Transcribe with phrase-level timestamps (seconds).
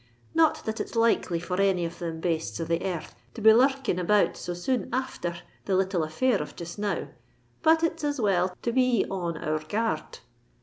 [0.33, 3.53] "Not that it's likely for any of them bastes of the ear rth to be
[3.53, 5.35] lur rking about so soon afther
[5.65, 7.09] the little affair of jest now:
[7.61, 10.19] but it's as well to be on our guar rd."